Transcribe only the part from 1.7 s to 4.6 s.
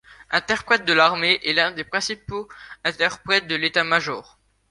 principaux interprètes de l'état-major.